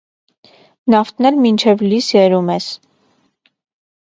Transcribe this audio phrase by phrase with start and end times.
[0.93, 2.71] Նավթն էլ մինչև լիս էրում ես: